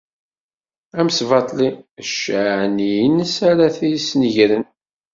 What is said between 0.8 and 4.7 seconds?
Amesbaṭli, d ccee-nni-ines ara t-isnegren.